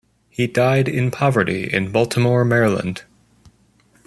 He 0.31 0.47
died 0.47 0.87
in 0.89 1.11
poverty 1.11 1.71
in 1.71 1.91
Baltimore, 1.91 2.43
Maryland. 2.43 3.03